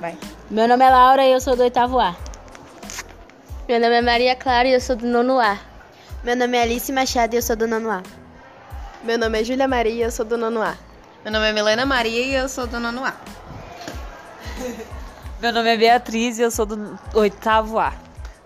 [0.00, 0.16] Vai.
[0.50, 2.16] Meu nome é Laura e eu sou do oitavo A.
[3.68, 5.58] Meu nome é Maria Clara e eu sou do nono A.
[6.24, 8.02] Meu nome é Alice Machado e eu sou do nono A.
[9.04, 10.74] Meu nome é Júlia Maria e eu sou do nono A.
[11.22, 13.12] Meu nome é Milena Maria e eu sou do nono A.
[15.38, 17.92] Meu nome é Beatriz e eu sou do oitavo A.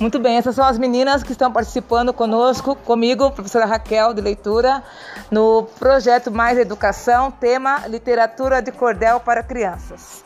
[0.00, 4.82] Muito bem, essas são as meninas que estão participando conosco, comigo, professora Raquel de Leitura,
[5.30, 10.25] no projeto Mais Educação, tema Literatura de Cordel para Crianças.